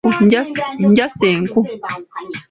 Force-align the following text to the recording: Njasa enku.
Njasa 0.89 1.25
enku. 1.33 1.59